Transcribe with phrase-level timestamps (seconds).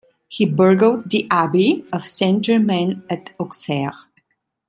[0.27, 3.93] He burgled the abbey of St-Germain at Auxerre.